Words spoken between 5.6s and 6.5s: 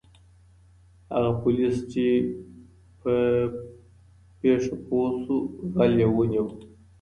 غل یې ونیو.